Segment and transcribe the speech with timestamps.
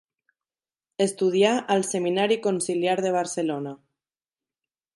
[1.05, 3.75] Estudià al Seminari Conciliar de Barcelona.